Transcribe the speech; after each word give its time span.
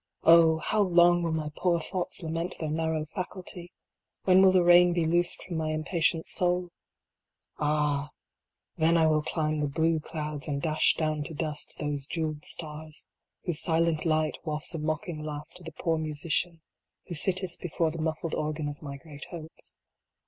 Oh! 0.23 0.57
how 0.57 0.81
long 0.81 1.21
will 1.21 1.31
my 1.31 1.51
poor 1.55 1.79
thoughts 1.79 2.23
lament 2.23 2.55
their 2.59 2.71
nar 2.71 2.89
row 2.93 3.05
faculty? 3.05 3.71
When 4.23 4.41
will 4.41 4.51
the 4.51 4.63
rein 4.63 4.93
be 4.93 5.05
loosed 5.05 5.43
from 5.43 5.57
my 5.57 5.69
im 5.73 5.83
patient 5.83 6.25
soul? 6.25 6.71
Ah! 7.59 8.09
then 8.77 8.97
I 8.97 9.05
will 9.05 9.21
climb 9.21 9.59
the 9.59 9.67
blue 9.67 9.99
clouds 9.99 10.47
and 10.47 10.59
dash 10.59 10.95
down 10.95 11.21
to 11.25 11.35
dust 11.35 11.75
those 11.77 12.07
jeweled 12.07 12.45
stars, 12.45 13.05
whose 13.43 13.59
silent 13.61 14.03
light 14.03 14.39
wafts 14.43 14.73
a 14.73 14.79
mocking 14.79 15.21
laugh 15.21 15.49
to 15.53 15.61
the 15.63 15.71
poor 15.71 15.99
musician 15.99 16.61
who 17.07 17.13
sitteth 17.13 17.59
before 17.59 17.91
the 17.91 18.01
muffled 18.01 18.33
organ 18.33 18.67
of 18.67 18.81
my 18.81 18.97
great 18.97 19.25
hopes. 19.25 19.77